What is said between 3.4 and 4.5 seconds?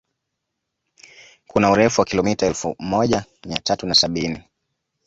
mia tatu na sabini